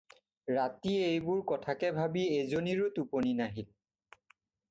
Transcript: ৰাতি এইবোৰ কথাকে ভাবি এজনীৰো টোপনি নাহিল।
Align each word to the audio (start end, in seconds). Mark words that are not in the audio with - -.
ৰাতি 0.53 0.93
এইবোৰ 1.09 1.43
কথাকে 1.51 1.91
ভাবি 1.99 2.23
এজনীৰো 2.37 2.89
টোপনি 2.97 3.37
নাহিল। 3.43 3.71